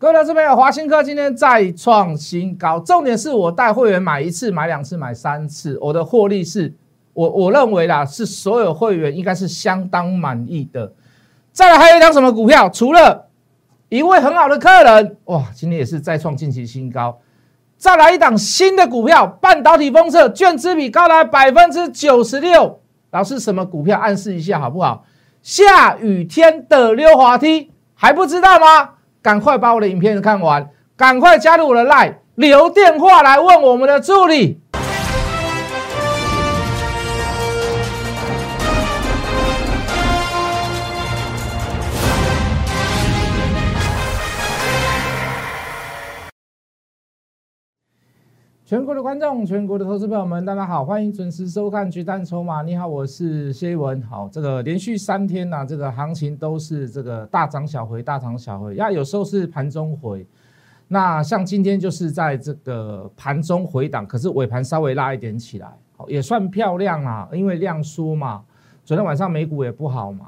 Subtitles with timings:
[0.00, 6.72] 各位这边有华兴科今天再创新高，重点是我带会员买一次、买两次、买三次，我的获利是，
[7.12, 10.90] 我我认为啦，是所有会员应该是相当满意的。
[11.52, 12.66] 再来还有一张什么股票？
[12.70, 13.28] 除了
[13.90, 17.18] 一位很好的客人，哇，今天也是再创近期新高。
[17.76, 22.80] 再来一档新的股票，半导体封测，券资比高达百分之九十六。
[23.10, 23.98] 老师，什么股票？
[23.98, 25.04] 暗示一下好不好？
[25.42, 28.92] 下雨天的溜滑梯还不知道吗？
[29.22, 34.59] 赶快把我的影片看完，赶快加入我的 line，留电话来问我们的助理。
[48.70, 52.62] 全国的观众，全国的投资朋友们，大家好，欢迎准时收看《巨蛋筹码》。
[52.64, 54.00] 你好，我是谢文。
[54.02, 58.76] 好，这个连续三天呐，这个行情都是这个大涨小回，大涨小回。
[58.76, 60.24] 呀，有时候是盘中回。
[60.86, 67.28] 那像今天就是在这个盘中回档，可是尾盘稍微拉一点起来，好，也算漂亮啊。
[67.32, 68.44] 因为量缩嘛，
[68.84, 70.26] 昨天晚上美股也不好嘛。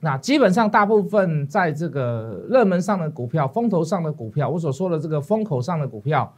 [0.00, 6.34] 那基本上大部分在这个热门上的股票、风头上的股票，我所说的这个风口上的股票。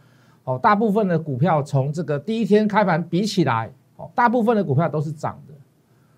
[0.48, 5.52] 哦，大部分的股票从这个第一天开盘比起来，哦，大部分的股票都是涨的。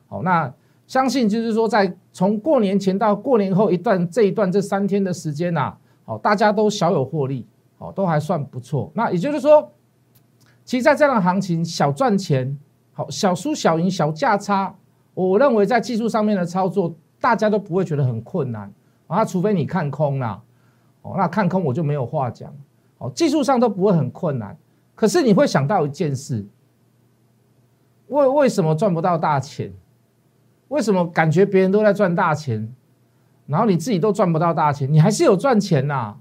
[0.06, 0.52] 好，那
[0.86, 7.44] 相信就是说，在从过年前到过年后一段这一段这三天的时间呐，好，大家都小有获利，
[7.76, 8.88] 好，都还算不错。
[8.94, 9.68] 那也就是说，
[10.64, 12.56] 其实，在这样的行情，小赚钱，
[12.92, 14.72] 好，小输小赢，小价差，
[15.12, 18.72] 我认为在技术上面的操作，大家都不会觉得很困难
[19.08, 20.40] 啊，除非你看空啦，
[21.02, 22.54] 哦，那看空我就没有话讲。
[23.00, 24.56] 哦，技术上都不会很困难，
[24.94, 26.46] 可是你会想到一件事：
[28.08, 29.72] 为为什么赚不到大钱？
[30.68, 32.72] 为什么感觉别人都在赚大钱，
[33.46, 34.92] 然后你自己都赚不到大钱？
[34.92, 36.14] 你还是有赚钱呐？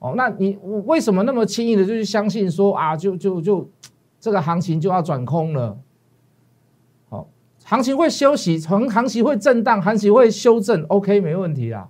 [0.00, 3.70] 哦，那你为什么那么轻易的就去相信说啊，就就就
[4.18, 5.78] 这个行情就要转空了？
[7.08, 7.28] 好，
[7.64, 11.88] 行情会休息，从行情会震荡，行情会修正，OK，没问题啦。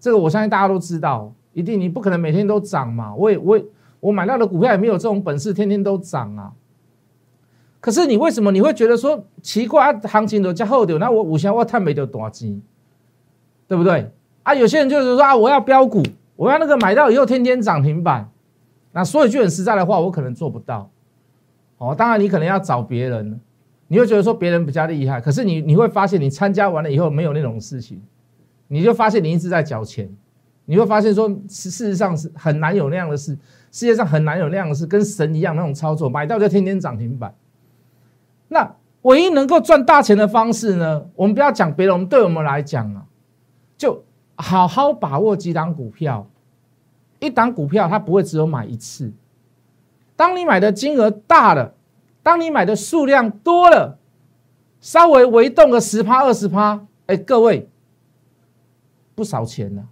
[0.00, 1.32] 这个我相信大家都知道。
[1.52, 3.14] 一定你不可能每天都涨嘛？
[3.14, 3.60] 我也我
[4.00, 6.52] 我买到的股票也没有这种本事，天天都涨啊。
[7.80, 9.92] 可是你为什么你会觉得说奇怪？
[10.00, 12.62] 行情都加厚点，那我五千我探没得多金，
[13.66, 14.10] 对不对？
[14.44, 16.02] 啊，有些人就是说啊，我要标股，
[16.36, 18.28] 我要那个买到以后天天涨停板。
[18.92, 20.90] 那说一句很实在的话，我可能做不到。
[21.78, 23.40] 哦，当然你可能要找别人，
[23.88, 28.00] 你会觉得说别人比较厉害，可是你你会发现你参加完了以后没有那种事情，
[28.68, 30.08] 你就发现你一直在缴钱。
[30.64, 33.32] 你会发现，说事事实上是很难有那样的事，
[33.70, 37.34] 世界上很难有那样的事，跟神一样那种操作，买到就天天涨停板。
[38.48, 41.06] 那唯一能够赚大钱的方式呢？
[41.16, 43.04] 我们不要讲别的，我们对我们来讲啊，
[43.76, 44.04] 就
[44.36, 46.26] 好好把握几档股票。
[47.18, 49.12] 一档股票它不会只有买一次，
[50.16, 51.72] 当你买的金额大了，
[52.20, 53.96] 当你买的数量多了，
[54.80, 57.68] 稍微微动个十趴二十趴，哎，各位
[59.14, 59.82] 不少钱呢。
[59.82, 59.91] 啊，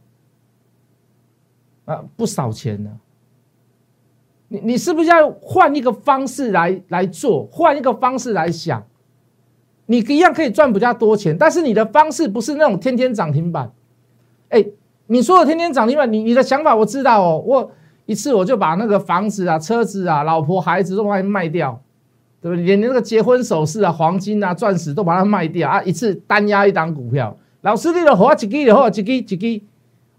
[1.84, 2.90] 啊不少钱呢。
[4.48, 8.82] 你你是不是要换一个方式来来做，换一个方式来想？
[9.86, 13.70] 你一样可以赚比较多钱，但是你的方式不是那种天天涨停板。
[14.48, 14.64] 哎，
[15.06, 17.42] 你说的天天涨停板，你你的想法我知道哦。
[17.46, 17.70] 我
[18.06, 21.80] 一次我就把那个房子啊、车子啊、老婆孩子都把它卖掉，
[22.40, 22.64] 对不对？
[22.64, 27.36] 连那个结婚首饰啊、黄金啊、钻石都把它卖掉啊，一次单压一档股票。
[27.60, 29.62] 老师，你的好，一支就好，一支一支。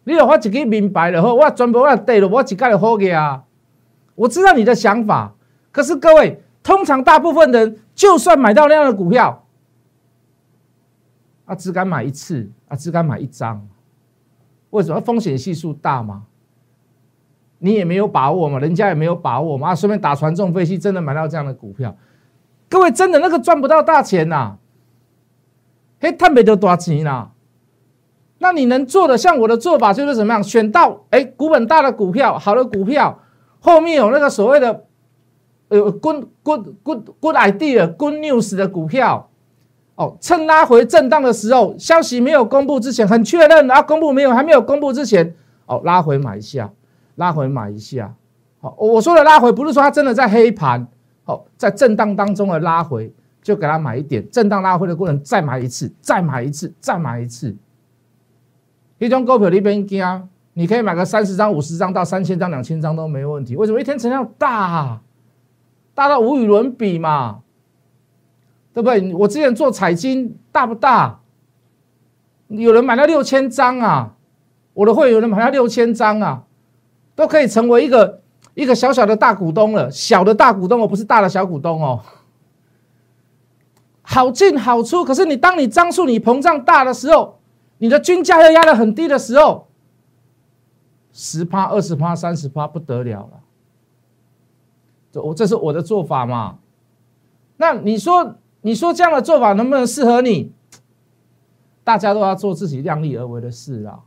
[0.04, 3.44] 你有我自己明白了后，我全部我对了，我自己就好个啊！
[4.16, 5.34] 我知道你的想法，
[5.72, 9.46] 可是各位，通常大部分人就算买到那样的股票，
[11.46, 13.68] 啊，只敢买一次，啊，只敢买一张，
[14.72, 15.00] 为什么？
[15.00, 16.24] 风险系数大吗？
[17.60, 21.96] 你也没有把握嘛，人家也没有把握嘛，啊，顺便打船中飞机，真的买到这样的股票，
[22.68, 24.58] 各位真的那个赚不到大钱呐，
[26.00, 27.30] 嘿，赚不到多钱呐。
[28.42, 30.44] 那你能做的，像我的做法就是怎么样？
[30.44, 33.20] 选到哎股本大的股票，好的股票，
[33.60, 34.84] 后面有那个所谓的
[35.70, 39.30] 呃 good good good good idea good news 的股票，
[39.94, 45.36] 哦，趁拉回震荡的时候，消息没有公布之前，很确认啊，公布没有，还没有公布之前，
[45.68, 46.72] 哦，拉回买一下，
[47.18, 48.12] 拉回买一下，
[48.60, 50.88] 好，我说的拉回不是说它真的在黑盘，
[51.24, 57.56] 好，在震荡当中的拉回，就给它买一点，震荡拉回的过程再买一次，再买一次，再买一次。
[59.02, 63.56] 一张股票里边惊，你可以买个三十张、五十张到三千张、两千张都没问题。
[63.56, 63.82] 为什么？
[63.82, 65.02] 一天成交量大，
[65.96, 67.40] 大到无与伦比嘛，
[68.74, 69.12] 对不对？
[69.16, 71.20] 我之前做彩金大不大？
[72.50, 74.14] 有人买了六千张啊！
[74.76, 76.44] 我的会有人买到六千张啊，
[77.16, 78.22] 都可以成为一个
[78.54, 82.00] 一个小小的大股东了，小的大股东哦，不是大的小股东哦。
[84.04, 87.40] 好进好出，可是你当你张数你膨胀大的时候，
[87.82, 89.66] 你的均价又压得很低的时候，
[91.12, 93.40] 十趴、二十趴、三十趴不得了了。
[95.12, 96.60] 这我这是我的做法嘛？
[97.58, 100.52] 那你说你说这样的做法能不能适合你？
[101.84, 104.00] 大家都要做自己量力而为的事啊！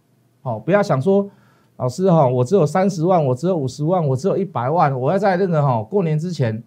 [0.43, 1.29] 好，不要想说
[1.77, 6.63] 老师哈，我只有三十万，我只有五十万，我只有一百万，我要在那个哈过年之前。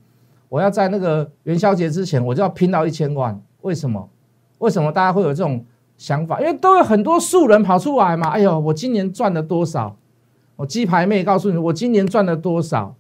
[0.49, 3.41] 我要在那个元宵节之前，我就要拼到一千万。
[3.61, 4.09] 为什么？
[4.59, 5.65] 为什么大家会有这种
[5.97, 6.39] 想法？
[6.39, 8.29] 因为都有很多素人跑出来嘛。
[8.29, 9.95] 哎呦，我今年赚了多少？
[10.55, 12.95] 我鸡排妹告诉你，我今年赚了多少？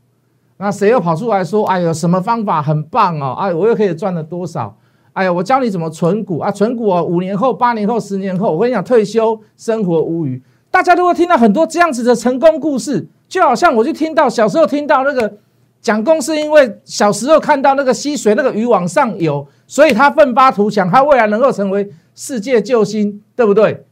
[0.57, 3.35] 那谁又跑出来说，哎呦，什么方法很棒哦？
[3.39, 4.75] 哎，我又可以赚了多少？
[5.13, 6.51] 哎呀，我教你怎么存股啊？
[6.51, 10.41] 存股哦，五年后、八年后、十年后，我跟你讲，退休生活无虞。
[10.69, 15.37] 大家都会听到很多这样子的成功故事，就好像我就听到小时候听到那个。
[15.79, 23.85] 蒋公是因为小时候看到那个溪水那个鱼往上游，所以他奋发图强，他未来能够成为世界救星，对不对？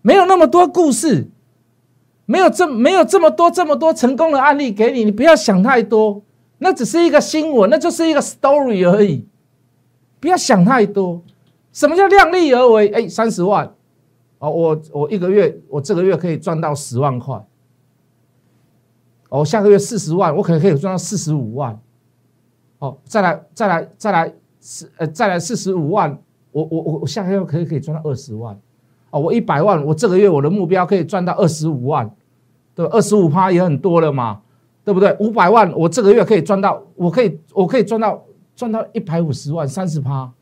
[0.00, 1.28] 没有那么多故事，
[2.24, 6.22] 没有这没有这么多这么多成功的案例给你，你不要想太多，
[6.56, 9.26] 那只是一个新闻，那就是一个 story 而已，
[10.18, 11.22] 不要想太多。
[11.74, 12.88] 什么叫量力而为？
[12.88, 13.70] 哎，三十万，
[14.38, 17.44] 哦，我我一个月，我这个月可以赚到十万块。
[19.28, 21.78] 哦，下个月四十万，我可能可以赚到四十五万。
[22.78, 26.18] 哦，再来，再来，再来四呃，再来四十五万，
[26.52, 28.58] 我我我我下个月可以可以赚到二十万。
[29.10, 32.08] 哦，我一百万，我这个月我的目标可以赚到二十五万，
[32.74, 34.40] 对二十五趴也很多了嘛，
[34.84, 35.16] 对不对？
[35.18, 38.22] 五百万，我这个月可以赚到，我可以我可以赚到
[38.54, 40.32] 赚到一百五十万，三十趴。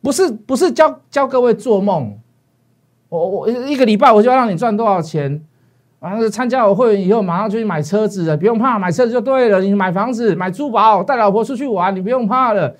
[0.00, 2.18] 不是不是教教各位做梦。
[3.08, 5.44] 我我一个礼拜我就要让你赚多少钱？
[6.04, 9.62] 完了参加我会员以后，马上就去买车子了，不用怕，买车子就对了。
[9.62, 12.76] 你买房子、买珠宝、带老婆出去玩，你不用怕了，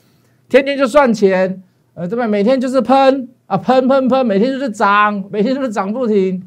[0.47, 1.62] 天天就赚钱，
[1.94, 2.26] 呃，对吧？
[2.26, 6.47] 每天就是喷啊，喷喷喷，每天就是涨，每天就是涨不停。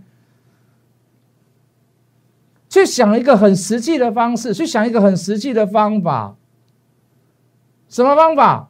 [2.70, 6.36] 去想一个很实际的方式，去想一个很实际的方法。
[7.90, 8.70] 什么方法？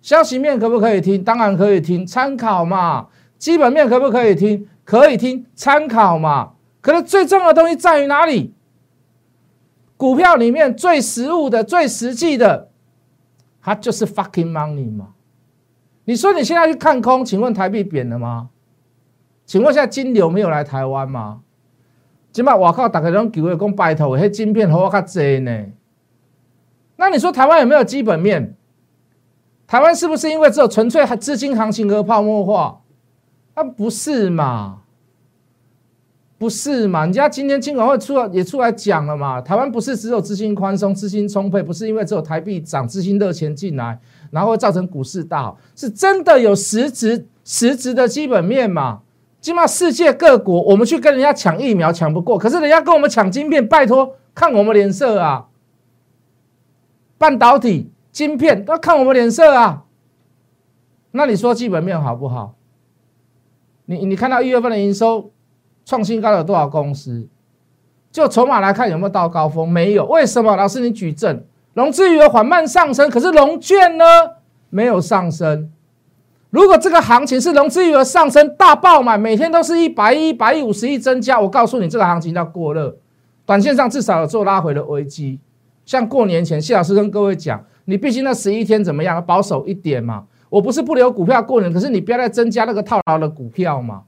[0.00, 1.24] 消息面可不可以听？
[1.24, 3.08] 当然可以听，参考嘛。
[3.36, 4.68] 基本面可不可以听？
[4.84, 6.52] 可以听，参考嘛。
[6.84, 8.52] 可是最重要的东西在于哪里？
[9.96, 12.68] 股票里面最实物的、最实际的，
[13.62, 15.14] 它就是 fucking money 嘛。
[16.04, 18.50] 你说你现在去看空，请问台币贬了吗？
[19.46, 21.40] 请问现在金流没有来台湾吗？
[22.34, 25.64] 起码我靠，大家拢叫我讲拜托，迄晶片好我较济呢。
[26.96, 28.54] 那你说台湾有没有基本面？
[29.66, 32.82] 台湾是不是因为只有纯粹资金行情和泡沫化？
[33.54, 34.82] 啊，不是嘛？
[36.44, 37.04] 不是嘛？
[37.04, 39.40] 人家今天金管会出来也出来讲了嘛？
[39.40, 43.98] 台湾不是只有资金宽松、资金充沛，不是因为只有台币涨、资金热钱进来，
[44.30, 49.00] 然后会造成股市大好，是真的有实质、实质的基本面嘛？
[49.40, 55.46] 起码世界各国，我们去跟人家抢疫苗抢不过，可是人家跟我们抢晶片，拜托看我们脸色啊！
[57.16, 59.84] 半导体、晶片都看我们脸色啊！
[61.12, 62.54] 那你说基本面好不好？
[63.86, 65.30] 你你看到一月份的营收
[65.84, 67.26] 创新高有多少公司？
[68.10, 69.68] 就筹码来看有没有到高峰？
[69.68, 70.54] 没有，为什么？
[70.56, 74.04] 老师你举证，融资余额缓慢上升，可是融券呢
[74.70, 75.70] 没有上升。
[76.50, 82.96] 如果这个行情是融资余额上升大爆满，每天都是一百亿、一百亿、五十亿增加，我告诉你这个行情叫过热，
[83.44, 85.40] 短线上至少有做拉回的危机。
[85.84, 90.24] 像过年前，谢老师跟各位讲，你毕竟那十一天怎么样，保守一点嘛。
[90.48, 94.02] 我不是不留股票过年，可是你不要再增加那个套牢的股票嘛。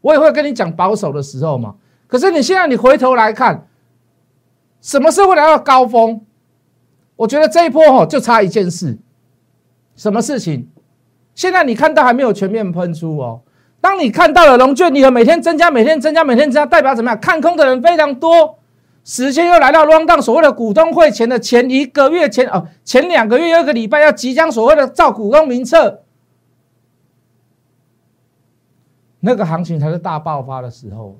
[0.00, 1.74] 我也会跟你讲保守的时候嘛。
[2.06, 3.66] 可是你现在你回头来看，
[4.80, 6.22] 什么时候会来到高峰？
[7.16, 8.96] 我觉得这一波哈就差一件事，
[9.96, 10.68] 什么事情？
[11.34, 13.40] 现在你看到还没有全面喷出哦。
[13.80, 17.20] 当你看到了龙卷，你和每天增加、每天增加、每天增加，代表怎么样？
[17.20, 18.58] 看空的人非常多。
[19.04, 26.02] 时间又来到 round down 所谓的股东会前的前一个月前哦，前两个月又一个礼拜要即将所谓的造股东名册，
[29.20, 31.18] 那个行情才是大爆发的时候。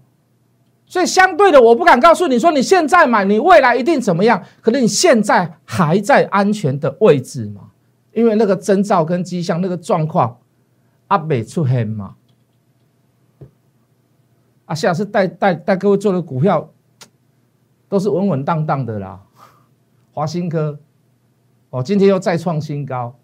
[0.87, 4.43] 所以相对的，我不敢告诉你说你现在买，你未来一定怎么样？
[4.61, 7.71] 可能你现在还在安全的位置嘛？
[8.13, 10.39] 因为那个征兆跟迹象，那个状况
[11.09, 12.15] 阿没出黑嘛。
[14.67, 16.71] 啊，下次带带带各位做的股票。
[17.91, 19.19] 都是稳稳当当的啦，
[20.13, 20.79] 华新科，
[21.71, 23.17] 哦，今天又再创新高，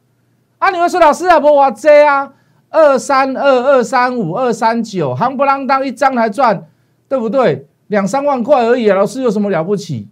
[0.57, 2.33] 啊，你会说老师啊，不哇这啊，
[2.75, 6.69] 二三二、二三五、二三九，夯不啷当一张还赚，
[7.09, 7.69] 对不对？
[7.87, 10.09] 两三万块而已啊，老师有什么了不起？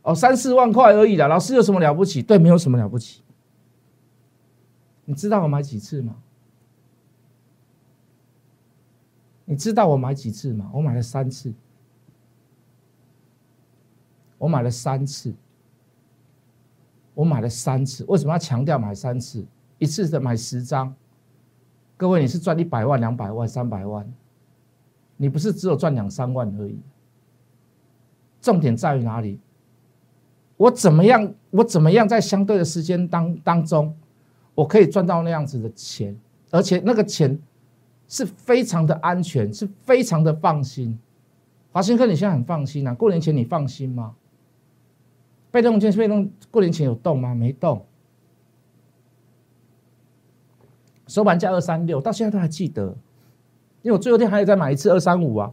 [0.00, 2.22] 哦，三四万块而已啦，老师有什么了不起？
[2.22, 3.22] 对，没有什么了不起。
[5.04, 6.14] 你知道我买几次吗？
[9.44, 10.70] 你知道我买几次吗？
[10.72, 11.52] 我买了三次，
[14.38, 15.34] 我买了三次，
[17.12, 18.06] 我买了三次。
[18.08, 19.44] 为什么要强调买三次？
[19.76, 20.94] 一次的买十张，
[22.00, 24.10] 各位你是赚一百万、两百万、三百万，
[25.18, 26.80] 你不是只有赚两三万而已。
[28.40, 29.38] 重点在于哪里？
[30.56, 31.34] 我怎么样？
[31.50, 33.94] 我怎么样在相对的时间当当中，
[34.54, 36.18] 我可以赚到那样子的钱，
[36.50, 37.38] 而且那个钱。
[38.08, 40.98] 是非常的安全，是非常的放心。
[41.70, 42.92] 华兴科，你现在很放心啊？
[42.92, 44.16] 过年前你放心吗？
[45.52, 47.36] 被动券被动过年前有动吗？
[47.36, 47.86] 没动。
[51.10, 52.84] 收盘价二三六，到现在都还记得，
[53.82, 55.50] 因为我最后天还有再买一次二三五啊。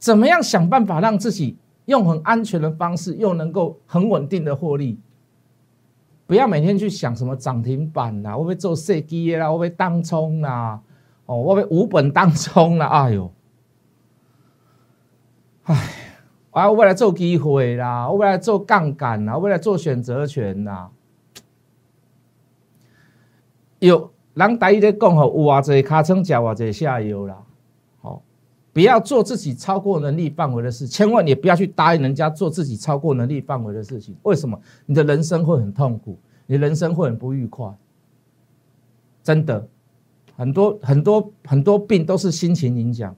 [0.00, 4.98] 怎么样想办法让自己用很安全的方式，又能够很稳定的获利？
[6.26, 10.82] 不要每天去想什么涨停板啦，会不会做设计啦，会不会当冲啦，
[11.26, 12.86] 哦，会不会无本当冲啦？
[12.88, 13.32] 哎呦，
[16.50, 20.90] 哎，我未来做机会啦，我未来做杠杆啦，我未来做选择权啦。
[23.78, 27.36] 有人大意在讲吼，有偌济卡层加偌济下游啦，
[28.00, 28.22] 好，
[28.72, 34.16] 不要做自己超过能力范围的事，千万也不要去答应人家做自己超过能力范围的事情。
[34.22, 34.60] 为什么？
[34.86, 36.18] 你的人生会很痛苦。
[36.50, 37.70] 你人生会很不愉快，
[39.22, 39.68] 真的，
[40.34, 43.14] 很多很多很多病都是心情影响，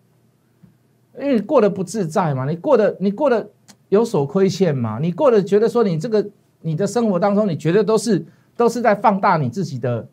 [1.16, 3.48] 因为你过得不自在嘛，你过得你过得
[3.88, 6.28] 有所亏欠嘛，你过得觉得说你这个
[6.60, 8.26] 你的生活当中，你觉得都是
[8.56, 10.08] 都是在放大你自己的，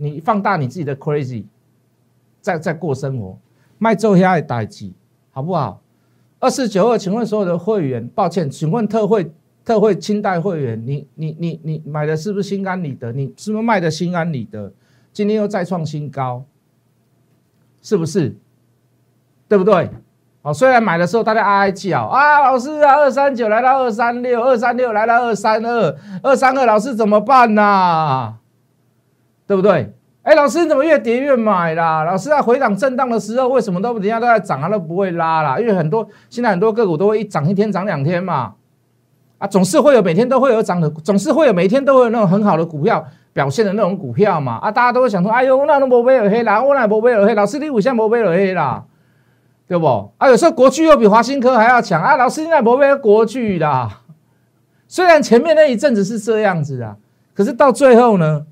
[0.00, 1.44] 你放大你自己的 crazy，
[2.40, 3.38] 在在过生活，
[3.78, 4.90] 卖做下的代志，
[5.30, 5.80] 好不好？
[6.38, 9.30] 二四九二，请问所有的会员，抱歉，请问特惠。
[9.62, 13.12] 特惠清代会员，你你你你买的是不是心安理得？
[13.12, 14.72] 你是不是卖的心安理得？
[15.12, 16.42] 今天又再创新高，
[17.82, 18.34] 是不是？
[19.46, 19.90] 对不对？
[20.42, 28.38] 哦，虽然买的时候大家哀哀叫啊，老师啊，二三九来到二三六，二三六来到二三二，二三二，老师怎么办呢？
[29.50, 29.92] 对不对？
[30.22, 32.04] 哎，老师你怎么越跌越买啦？
[32.04, 35.58] 老师在回档震荡的时候，为什么都人家都在涨，它都不会拉啦？
[35.58, 38.52] 因为很多现在很多个股都会一涨一天涨两天嘛。
[39.38, 44.60] 啊，总是会有每天都会有涨的，总是会有每天都会有那种很好的股票表现的那种股票嘛。
[44.62, 48.84] 啊，大家都会想说，哎呦，那都无买有黑啦，我那无买有黑，老师你为什么无买有黑啦？
[49.66, 50.12] 对不？
[50.18, 54.02] 啊，有时候国巨又比华新科还要强啊，老师你那无买国巨啦。
[54.86, 56.94] 虽然前面那一阵子是这样子啊，
[57.34, 58.46] 可是到最后呢，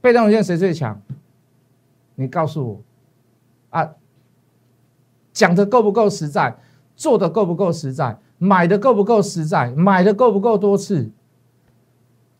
[0.00, 1.00] 被动元件谁最强？
[2.14, 2.80] 你告诉我
[3.70, 3.90] 啊，
[5.32, 6.56] 讲的够不够实在？
[6.96, 8.18] 做的够不够实在？
[8.38, 9.70] 买的够不够实在？
[9.72, 11.10] 买的够不够多次？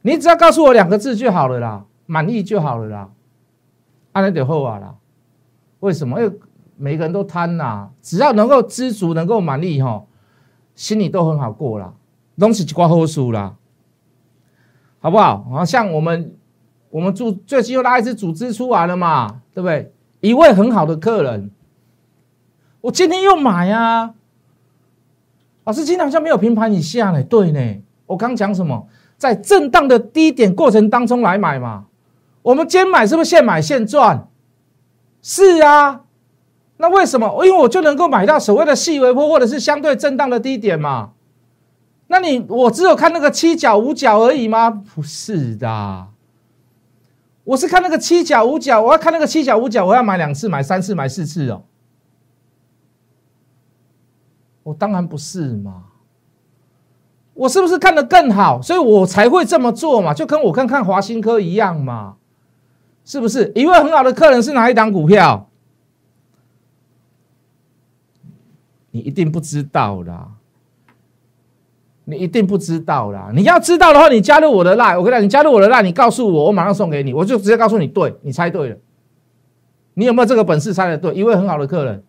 [0.02, 3.10] 你只要告诉我两个字就好了啦，满意就好了啦。
[4.12, 4.94] 安那点后啊啦？
[5.80, 6.20] 为什么？
[6.20, 6.38] 因为
[6.76, 10.04] 每个人都贪呐，只要能够知足，能够满意哈，
[10.74, 11.92] 心里都很好过啦，
[12.38, 13.56] 东西就挂后数啦，
[15.00, 15.44] 好不好？
[15.52, 16.36] 啊，像我们
[16.90, 19.92] 我们组最近又拉一支组织出来了嘛，对不对？
[20.20, 21.50] 一位很好的客人，
[22.80, 24.14] 我今天又买啊。
[25.64, 27.22] 老师，今天好像没有平盘以下呢？
[27.22, 28.88] 对呢，我刚讲什么？
[29.18, 31.86] 在震荡的低点过程当中来买嘛。
[32.42, 34.26] 我们今天买是不是现买现赚？
[35.20, 36.02] 是啊。
[36.78, 37.44] 那为什么？
[37.44, 41.10] 因为我就能够买到所谓的细微波或者是相对震荡的低点嘛。
[42.06, 44.70] 那你我只有看那个七角五角而已吗？
[44.70, 46.06] 不是的，
[47.48, 51.64] 我是看那个七角五角，我要看那个七角五角，我要买两次、买三次、买四次哦。
[54.64, 55.84] 我当然不是嘛，
[57.32, 60.12] 我是不是看得更好，所以我才会这么做嘛？
[60.12, 62.16] 就跟我看看华新科一样嘛，
[63.02, 63.50] 是不是？
[63.54, 65.48] 一位很好的客人是哪一档股票？
[68.90, 70.32] 你一定不知道啦，
[72.10, 73.30] 你一定不知道啦。
[73.34, 78.76] 你要知道的话，你加入我的赖我跟你讲，你加入我的赖你告诉我，我马上送给你，我就直接告诉你，对你猜对了，
[79.92, 81.12] 你有没有这个本事猜的对？
[81.14, 82.02] 一位很好的客人。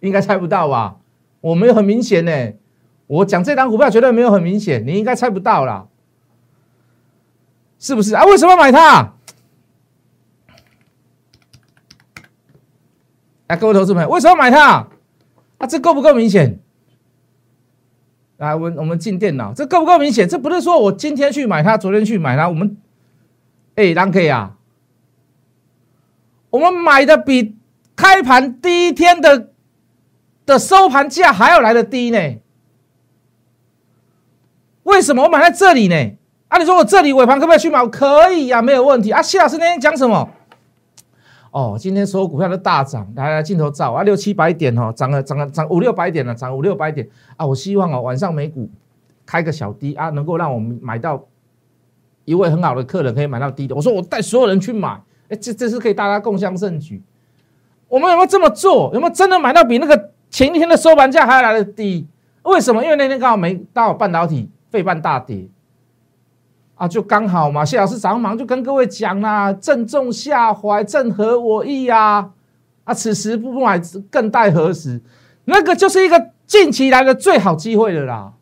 [0.00, 0.96] 应该猜不到吧？
[1.42, 2.52] 我没有很明显呢。
[3.08, 5.86] 我讲这张股票绝对没有很明显，你应该猜不到啦，
[7.78, 8.24] 是不是啊？
[8.24, 9.12] 为什么买它？
[13.48, 14.88] 哎，各位投资朋友，为什么买它？
[15.58, 16.58] 啊，这够不够明显？
[18.38, 20.28] 来，我们我们进电脑，这够不够明显？
[20.28, 22.76] 这不是说我今天去买它，昨天去买它，我们
[23.76, 24.56] 哎，狼 K 啊，
[26.50, 27.56] 我们买的比
[27.94, 29.48] 开盘第一天的
[30.44, 32.18] 的收盘价还要来的低呢。
[34.82, 35.96] 为什么我买在这里呢？
[36.48, 37.86] 啊，你说我这里尾盘可不可以去买？
[37.88, 39.20] 可以呀，没有问题啊。
[39.22, 40.28] 谢老师那天讲什么？
[41.50, 47.46] 哦，今天所有股票都大涨，来来镜头照啊，六七百点哦，涨了涨了涨五六百点了，涨五六百点啊。
[47.46, 48.68] 我希望哦，晚上美股
[49.24, 51.24] 开个小低啊，能够让我们买到
[52.24, 53.74] 一位很好的客人可以买到低的。
[53.74, 57.02] 我说我带所有人去买，哎，这这是可以大家共襄盛举。
[57.88, 58.90] 我们有没有这么做？
[58.94, 62.06] 有没有真的买到比那个前一天的收盘价还要来的低？
[62.42, 62.82] 为什么？
[62.82, 64.50] 因为那天刚好没到半导体。
[64.68, 65.48] 费半大跌
[66.76, 67.64] 啊，就刚好嘛。
[67.64, 72.30] 谢老师早上忙就跟各位讲啦，正中下怀，正合我意呀。
[72.84, 73.80] 啊，此时不买
[74.10, 75.02] 更待何时？
[75.46, 78.32] 那个就是一个近期来的最好机会了啦。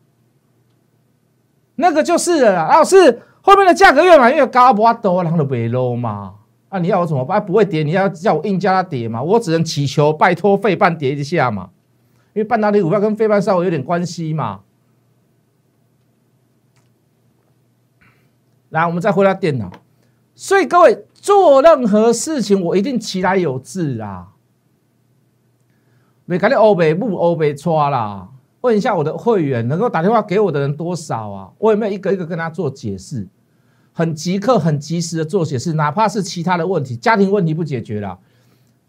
[1.77, 6.33] 那个就是了，老师后面的价格越买越高，不要多，然后都别 low 嘛。
[6.69, 7.43] 啊，你要我怎么办？
[7.43, 9.21] 不会跌，你要叫我硬加它跌嘛？
[9.21, 11.69] 我只能祈求拜托费半跌一下嘛，
[12.33, 14.59] 因为半导体股票跟费半稍微有点关系嘛。
[18.75, 19.71] 来，我们再回到电脑。
[20.35, 24.27] 所以各位做任何事情，我一定其来有志啊！
[26.25, 28.27] 没看你欧北不欧北抓啦？
[28.59, 31.49] 问一下我的会员，能够打电话给我的人多少啊？
[31.57, 33.25] 我有没有一个一个跟他做解释？
[33.93, 38.19] 很即刻、很及时的做解释，哪怕是其他的问题，家庭问题不解决了，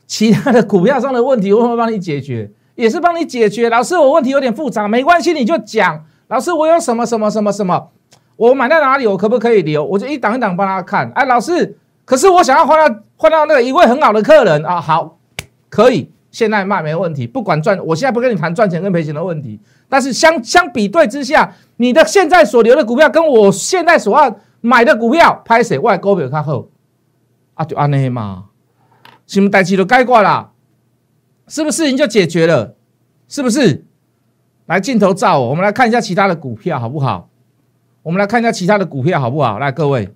[0.05, 3.71] 其他的股票上的问题，我会帮你解决，也是帮你解决。
[3.71, 6.05] 老师，我问题有点复杂，没关系，你就讲。
[6.27, 7.91] 老师，我有什么什么什么什么？
[8.37, 9.07] 我买在哪里？
[9.07, 9.85] 我可不可以留？
[9.85, 11.11] 我就一档一档帮他看。
[11.15, 15.19] 哎，老师，可是我想要换到换到那个一位很好的客人啊，好，
[15.69, 17.27] 可以，现在卖没问题。
[17.27, 19.59] 不管赚，我现在不跟你谈赚钱跟赔钱的问题。
[19.89, 26.67] 但是相相比对之下，你的现在所留的股票跟我现在所要买的股票，拍谁外高比较好
[27.55, 27.65] 啊？
[27.65, 28.47] 就安尼嘛，
[29.27, 30.51] 什么代志都改过了，
[31.49, 32.75] 是不是事情就解决了？
[33.29, 33.85] 是不是？
[34.67, 37.29] 来镜头照，我们来看一下其他的股票好不好？
[38.07, 39.59] 我们来看一下其他的股票好不好？
[39.59, 40.15] 来，各位，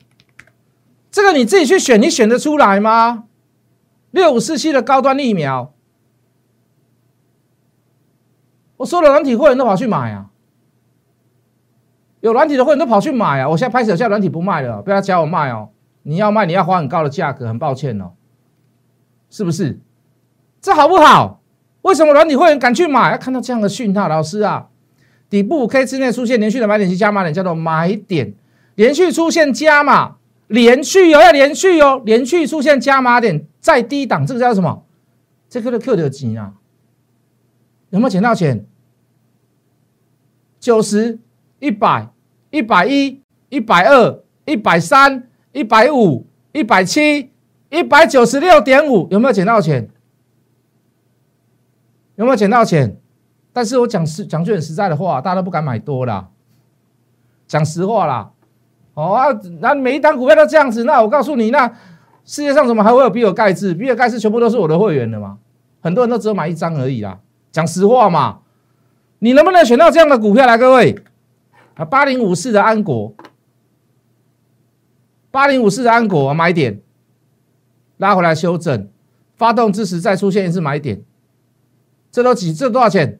[1.10, 3.24] 这个你自己去选，你选得出来吗？
[4.12, 5.74] 六五四七的高端疫苗，
[8.76, 10.30] 我说了，软体会员都跑去买啊，
[12.20, 13.48] 有软体的会员都跑去买啊。
[13.48, 15.70] 我现在拍手，现在软体不卖了，不要叫我卖哦。
[16.04, 18.12] 你要卖，你要花很高的价格，很抱歉哦，
[19.30, 19.80] 是不是？
[20.60, 21.40] 这好不好？
[21.82, 23.10] 为什么软体会员敢去买？
[23.10, 24.68] 要看到这样的讯号，老师啊。
[25.30, 28.34] 底部五 K 之内出现连续的买点及加码点，叫做买点。
[28.74, 30.16] 连续出现加码，
[30.48, 34.84] 连续哦，要连续哦，连续出现加码点，在低档，这个叫什么？
[35.48, 36.54] 这个的 Q 的级啊，
[37.90, 38.66] 有没有捡到钱？
[40.58, 41.18] 九十、
[41.58, 42.08] 一百、
[42.50, 47.30] 一百一、一百二、一百三、一百五、一百七、
[47.70, 49.88] 一百九十六点五，有没有捡到钱？
[52.16, 52.99] 有没有捡到钱？
[53.60, 56.30] 但是我讲实讲句很实在的话，大家都不敢买多啦。
[57.46, 58.30] 讲实话啦，
[58.94, 59.26] 哦啊，
[59.60, 61.68] 那每一单股票都这样子，那我告诉你，那
[62.24, 63.74] 世界上怎么还会有比尔盖茨？
[63.74, 65.36] 比尔盖茨全部都是我的会员的嘛？
[65.82, 67.20] 很多人都只有买一张而已啦。
[67.52, 68.38] 讲实话嘛，
[69.18, 70.56] 你能不能选到这样的股票来？
[70.56, 70.98] 各位
[71.74, 73.12] 啊，八零五四的安国，
[75.30, 76.80] 八零五四的安国买点
[77.98, 78.88] 拉回来修正，
[79.36, 81.02] 发动之时再出现一次买点，
[82.10, 82.54] 这都几？
[82.54, 83.19] 这多少钱？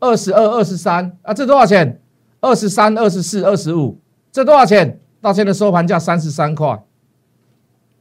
[0.00, 2.00] 二十二、二十三啊，这多少钱？
[2.40, 3.98] 二十三、二十四、二十五，
[4.30, 5.00] 这多少钱？
[5.20, 6.80] 到现在收盘价三十三块。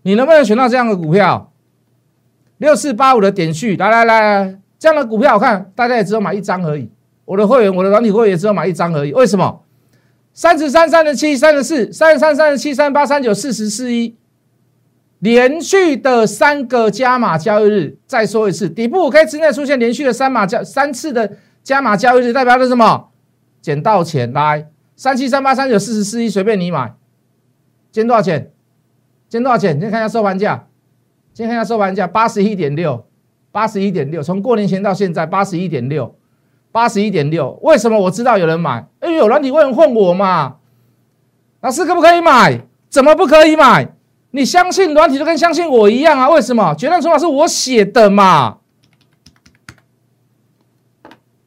[0.04, 1.52] 你能不能选到这样的股票？
[2.60, 6.90] 六四八五的点序，来来来来，这样的股票我看大家也只有买一张而已。
[7.26, 9.12] 我的会员，我的软体会员也只有买一张而已。
[9.14, 9.64] 为什么？
[10.34, 14.16] 三十三、三十七、三十四、三十三、三十七、三八、三九、四十四一，
[15.18, 17.98] 连续的三个加码交易日。
[18.06, 21.38] 再说一次，底部五 K 之内出现连续的三码交三次的。
[21.68, 23.10] 加码交易日代表的是什么？
[23.62, 26.94] 捡到钱来，三七三八三九四十四一，随便你买。
[27.92, 28.54] 今天多少钱？
[29.28, 29.78] 今天多少钱？
[29.78, 30.68] 先看一下收盘价。
[31.34, 33.06] 先看一下收盘价，八十一点六，
[33.52, 34.24] 八十一点六。
[34.24, 36.16] 从过年前到现在，八十一点六，
[36.72, 37.60] 八十一点六。
[37.62, 38.88] 为什么我知道有人买？
[39.02, 40.56] 因为有软体会员混我嘛。
[41.60, 42.62] 老师可不可以买？
[42.90, 43.94] 怎么不可以买？
[44.32, 46.30] 你相信软体就跟相信我一样啊？
[46.30, 46.74] 为什么？
[46.76, 48.60] 决战筹码是我写的嘛。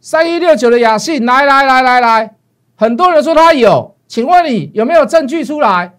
[0.00, 2.34] 三一六九的雅信，来来来来来，
[2.74, 5.92] 很多人说他有，请问你有没有证据出来？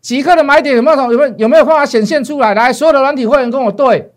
[0.00, 2.54] 即刻的买点有没有有没有有没有办法显现出来？
[2.54, 4.12] 来，所有的软体会员跟我对，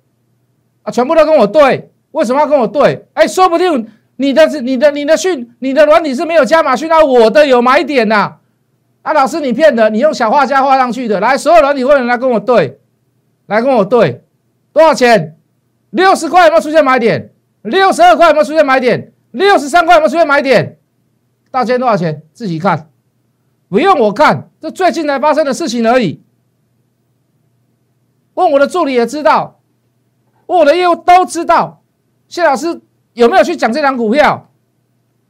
[0.83, 3.05] 啊，全部都跟我对，为什么要跟我对？
[3.13, 8.35] 哎，说不定你的是你的你的讯你的软体是没有加码讯号，我的有买点呐。
[9.01, 11.19] 啊，老师你骗的，你用小画家画上去的。
[11.19, 12.79] 来，所有软体会员来跟我对，
[13.47, 14.23] 来跟我对，
[14.71, 15.35] 多少钱？
[15.89, 17.31] 六十块有没有出现买点？
[17.61, 19.11] 六十二块有没有出现买点？
[19.31, 20.77] 六十三块有没有出现买点？
[21.51, 22.23] 大千多少钱？
[22.33, 22.89] 自己看，
[23.69, 26.21] 不用我看，这最近才发生的事情而已。
[28.33, 29.59] 问我的助理也知道，
[30.47, 31.81] 问我的业务都知道。
[32.27, 32.81] 谢老师
[33.13, 34.49] 有没有去讲这张股票？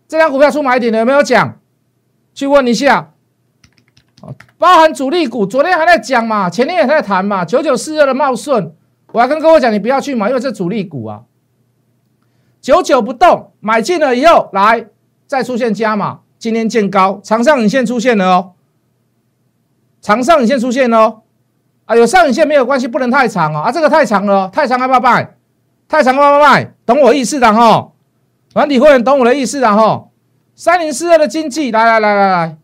[0.07, 1.59] 这张股票出买点的有没有讲？
[2.33, 3.13] 去问一下。
[4.57, 7.43] 包含主力股，昨天还在讲嘛，前天也在谈嘛。
[7.43, 8.75] 九九四二的茂顺，
[9.11, 11.23] 我还跟各位讲，你不要去买，因为这主力股啊。
[12.61, 14.85] 久久不动，买进了以后，来
[15.25, 18.51] 再出现加码，今天见高，长上影线出现了哦，
[19.99, 21.21] 长上影线出现哦。
[21.85, 23.61] 啊，有上影线没有关系，不能太长哦。
[23.61, 25.35] 啊，这个太长了，太长要不要卖？
[25.87, 26.71] 太长要不要卖？
[26.85, 27.91] 懂我意思的哈，
[28.53, 30.07] 软体会员懂我的意思的哈。
[30.55, 32.57] 三零四二的经济，来来来来来，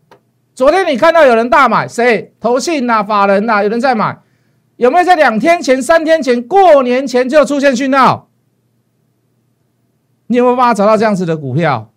[0.54, 2.32] 昨天你看到有人大买，谁？
[2.38, 4.16] 投信呐，法人呐，有人在买，
[4.76, 8.27] 有没有在两天前、三天前、过年前就出现讯号？
[10.28, 11.90] 你有没有办法找到这样子的股票？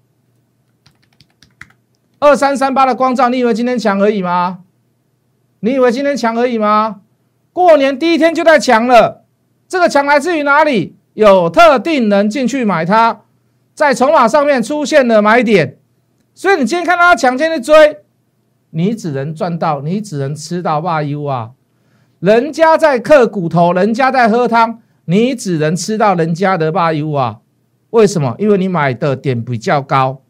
[2.20, 4.60] 二三三八的光照，你以为今天强而已吗？
[5.60, 7.02] 你以为今天强而已吗？
[7.54, 9.26] 过年第一天就在强了，
[9.67, 10.96] 这个强来自于哪里？
[11.13, 13.22] 有特定人进去买它，
[13.76, 15.78] 在筹码上面出现了买点，
[16.34, 17.98] 所以你今天看到它抢进去追，
[18.70, 21.52] 你只能赚到，你只能吃到霸 U 啊！
[22.22, 27.41] 人家在嗑骨头，人家在喝汤，你只能吃到人家的霸 U 啊！
[27.92, 28.36] 为什么？
[28.40, 30.22] 因为你买的点比较高，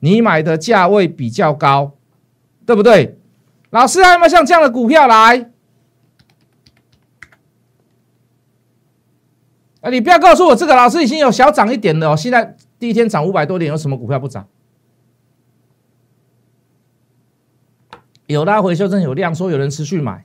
[0.00, 1.92] 你买的价位比较高，
[2.64, 3.18] 对不对？
[3.70, 5.50] 老师还有没有像这样的股票来？
[9.80, 12.16] 啊，你不要告诉我这个老师已经有小涨一点了哦。
[12.16, 14.46] 现在第一天涨五百多点，有什么股票不涨？
[18.26, 20.24] 有拉回修正有量，说有人持续买，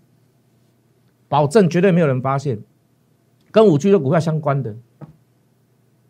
[1.27, 2.59] 保证绝对没有人发现。
[3.49, 4.75] 跟五 G 的股票相关的，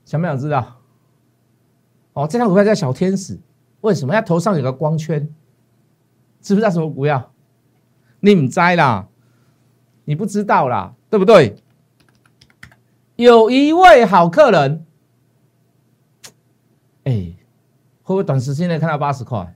[0.07, 0.79] 想不想知道？
[2.13, 3.37] 哦，这张股票叫小天使，
[3.81, 4.13] 为什么？
[4.13, 5.27] 它头上有个光圈，
[6.39, 7.33] 知不知道什么股票？
[8.21, 9.09] 你唔知啦，
[10.05, 11.57] 你不知道啦，对不对？
[13.17, 14.85] 有一位好客人，
[17.03, 17.35] 哎，
[18.01, 19.55] 会不会短时间内看到八十块？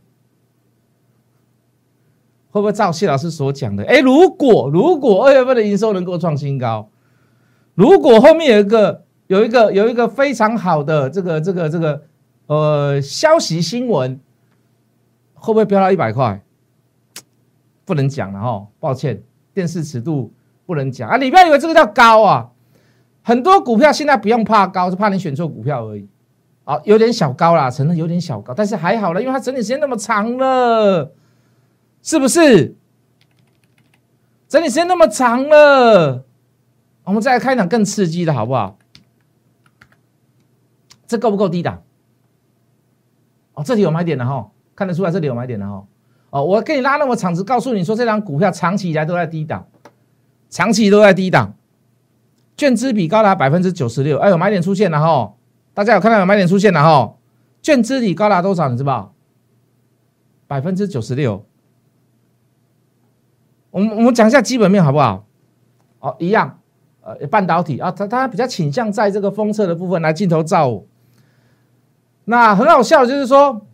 [2.50, 3.86] 会不会照谢老师所讲的？
[3.86, 6.90] 哎，如果如果二月份的营收能够创新高，
[7.74, 9.01] 如果后面有一个
[9.32, 12.04] 有一个有一个非常好的这个这个这个
[12.48, 14.20] 呃消息新闻，
[15.36, 16.44] 会不会飙到一百块？
[17.86, 20.34] 不能讲了哈，抱歉，电视尺度
[20.66, 21.16] 不能讲啊！
[21.16, 22.50] 你不要以为这个叫高啊。
[23.22, 26.06] 很多股票现在不用怕高，是怕你选错股票而已。
[26.66, 31.14] 啊，有点小高啦，承认有点小高，但是还好了，因为它整理时间那么长了，
[32.04, 32.76] 是不是？
[34.50, 36.26] 整理时间那么长了，
[37.06, 38.78] 我们再来开一场更刺激的好不好？
[41.12, 41.84] 这够不够低档？
[43.54, 45.86] 哦，这里有买点的哈，看得出来这里有买点的哈。
[46.30, 49.68] 哦，我给你拉那么长，只告诉你说这张股票长期以来都在低档，
[50.50, 51.54] 长期都在低档。
[52.56, 55.34] 券资比高达百分之九十六，哎，有买点出现了哈，
[55.74, 57.16] 大家有看到有买点出现了哈？
[57.62, 58.70] 券资比高达多少？
[58.70, 59.14] 你知道？
[60.48, 61.46] 百分之九十六。
[63.70, 65.26] 我们我们讲一下基本面好不好？
[66.00, 66.60] 哦，一样，
[67.02, 70.86] 呃，半导体啊，它它比较倾向在这个封测的部分来镜头照我。
[72.26, 73.66] 那很好笑，就是说，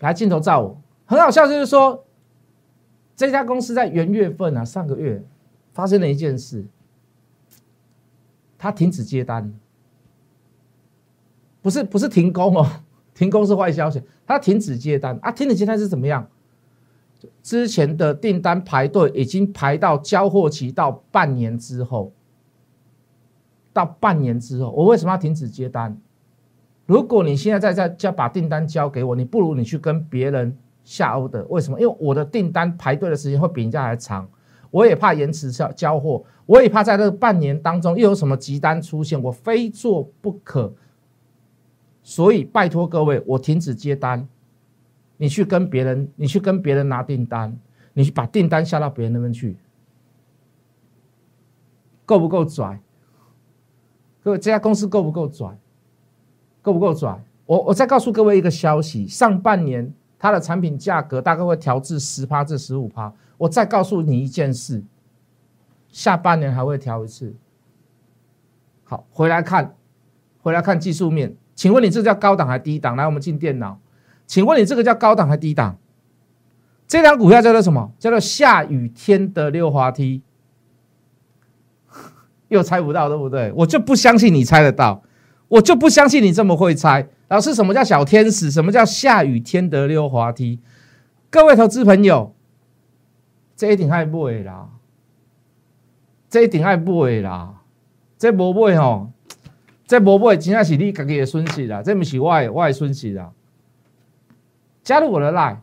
[0.00, 2.04] 来镜头照我，很好笑，就是说，
[3.14, 5.22] 这家公司在元月份啊，上个月
[5.72, 6.64] 发生了一件事。
[8.56, 9.52] 他停止接单，
[11.60, 12.66] 不是不是停工哦，
[13.14, 14.02] 停工是坏消息。
[14.26, 16.26] 他停止接单啊，停止接单是怎么样？
[17.42, 22.12] 之前的订单排队已经排到交货期到半年之后，
[23.74, 25.98] 到半年之后，我为什么要停止接单？
[26.86, 31.80] 如果你现在在在交把订单交给我，你不如你去跟别人下欧的，为什么？
[31.80, 34.28] 因为我的订单排队的时间会比人家还长。
[34.70, 40.74] 我也怕延迟交交货，我也怕在这半年当中又有什么急单出现，我非做不可。
[42.02, 44.28] 所以拜托各位，我停止接单，
[45.16, 47.56] 你去跟别人，你去跟别人拿订单，
[47.92, 49.56] 你去把订单下到别人那边去，
[52.04, 52.78] 够不够拽？
[54.22, 55.56] 各位，这家公司够不够拽？
[56.64, 57.14] 够不够拽？
[57.44, 63.12] 我我再告诉各位一个消息，上半年它的产品价格大概会调至十趴至十五趴。
[63.36, 64.82] 我再告诉你一件事，
[65.90, 67.34] 下半年还会调一次。
[68.84, 69.74] 好，回来看，
[70.40, 72.96] 回来看技术面，请问你这叫高档还低档？
[72.96, 73.78] 来，我们进电脑，
[74.26, 75.76] 请问你这个叫高档还低档？
[76.88, 77.92] 这张股票叫做什么？
[77.98, 80.22] 叫做下雨天的溜滑梯。
[82.48, 83.52] 又猜不到，对不对？
[83.52, 85.02] 我就不相信你猜得到，
[85.48, 87.06] 我就不相信你这么会猜。
[87.28, 88.50] 老师，什么叫小天使？
[88.50, 90.60] 什么叫下雨天的溜滑梯？
[91.30, 92.34] 各位投资朋友，
[93.56, 94.68] 这一定爱买啦，
[96.28, 97.54] 这一定爱买啦，
[98.18, 99.10] 这无买吼，
[99.86, 103.32] 这无买真正是你家己的损失啦，这不是我的我的损失啦。
[104.82, 105.58] 加入我的 line。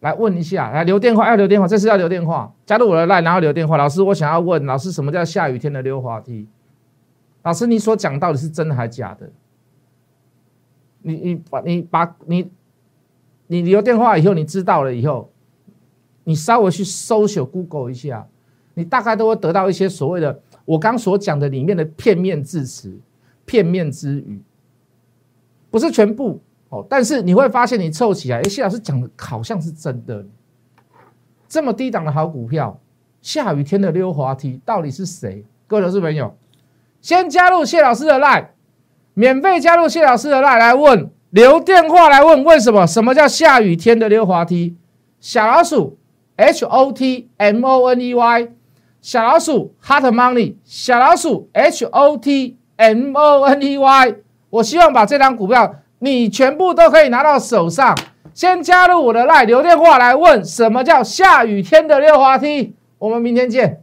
[0.00, 2.50] 来问一下，来留电话，要留电话，这次要留电话。
[2.64, 3.76] 加入我的 line，然后留电话。
[3.76, 6.48] 老师，我想要问老师，什么叫下雨天的溜滑梯？
[7.42, 9.30] 老师，你所讲到底是真的还是假的？
[11.02, 12.50] 你你把你把你
[13.46, 15.30] 你留电话以后，你知道了以后，
[16.24, 18.26] 你稍微去搜索 Google 一下，
[18.74, 22.98] 你大概都会得到一些所谓的我刚所讲的里面的片面字词、
[23.46, 24.40] 片面之语，
[25.70, 26.40] 不是全部。
[26.68, 30.24] 哦，但是你会发现，你凑起来，哎，谢老师讲的好像是真的。
[31.48, 32.78] 这么低档的好股票，
[33.20, 35.44] 下雨天的溜滑梯，到底是谁？
[35.66, 36.32] 各位投资朋友，
[37.00, 38.46] 先加入谢老师的 line，
[39.14, 42.86] 免费加入谢老师的 line 来问，留电话来问，为什么？
[42.86, 44.76] 什么叫下雨天的溜滑梯？
[45.20, 45.98] 小老鼠
[46.36, 48.48] H O T M O N E Y，
[49.00, 54.14] 小老鼠 Hot Money，小老鼠 H O T M O N E Y，
[54.50, 55.76] 我希望把这张股票。
[56.02, 57.94] 你全部都可以拿到手上。
[58.32, 62.74] 先加入我的 line，留电话来问什么叫下雨天的溜滑梯。
[62.98, 63.82] 我们明天见。